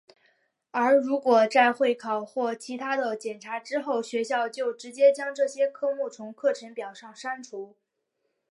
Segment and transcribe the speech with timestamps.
[0.71, 7.75] 而如果在会考或其它的检查之后学校就直接将这些科目从课程表上删除。